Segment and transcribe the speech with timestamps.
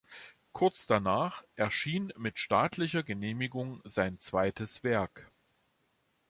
[0.51, 5.29] Kurz danach erschien mit staatlicher Genehmigung sein zweites Werk.